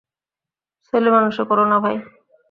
ছেলেমানুষি 0.85 1.43
কোরো 1.49 1.63
না 1.71 1.77
ভাই! 1.83 1.95